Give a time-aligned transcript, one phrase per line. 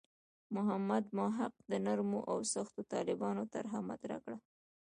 [0.55, 4.37] محمد محق د نرمو او سختو طالبانو طرح مطرح کړه.